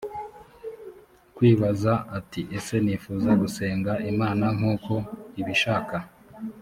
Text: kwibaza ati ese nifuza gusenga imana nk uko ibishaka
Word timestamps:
kwibaza 1.35 1.91
ati 2.17 2.41
ese 2.57 2.75
nifuza 2.85 3.29
gusenga 3.41 3.91
imana 4.11 4.45
nk 4.57 4.61
uko 4.73 4.93
ibishaka 5.41 5.97